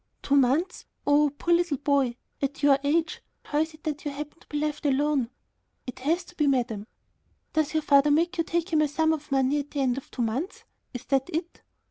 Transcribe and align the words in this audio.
"Two 0.23 0.35
months! 0.35 0.87
Oh, 1.05 1.29
poor 1.29 1.53
little 1.53 1.77
boy. 1.77 2.15
At 2.41 2.63
your 2.63 2.79
age 2.83 3.21
how 3.43 3.59
is 3.59 3.75
it 3.75 3.83
that 3.83 4.03
you 4.03 4.09
happen 4.09 4.39
to 4.39 4.47
be 4.47 4.57
left 4.57 4.83
all 4.83 4.91
alone?" 4.93 5.29
"It 5.85 5.99
has 5.99 6.23
to 6.23 6.35
be, 6.35 6.47
madam." 6.47 6.87
"Does 7.53 7.75
your 7.75 7.83
father 7.83 8.09
make 8.09 8.35
you 8.39 8.43
take 8.43 8.73
him 8.73 8.81
a 8.81 8.87
sum 8.87 9.13
of 9.13 9.31
money 9.31 9.59
at 9.59 9.69
the 9.69 9.81
end 9.81 9.99
of 9.99 10.09
two 10.09 10.23
months? 10.23 10.63
Is 10.91 11.05
that 11.05 11.29
it?" 11.31 11.61